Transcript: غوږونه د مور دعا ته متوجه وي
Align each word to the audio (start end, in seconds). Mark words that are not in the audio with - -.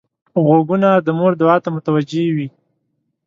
غوږونه 0.45 0.89
د 1.05 1.07
مور 1.17 1.31
دعا 1.41 1.55
ته 1.63 1.69
متوجه 1.75 2.23
وي 2.35 2.47